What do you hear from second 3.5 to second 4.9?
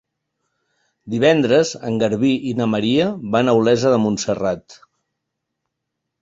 a Olesa de Montserrat.